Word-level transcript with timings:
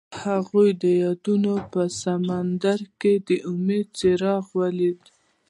هغه 0.23 0.63
د 0.81 0.83
یادونه 1.03 1.53
په 1.71 1.81
سمندر 2.03 2.79
کې 2.99 3.13
د 3.27 3.29
امید 3.51 3.87
څراغ 3.97 4.43
ولید. 4.59 4.99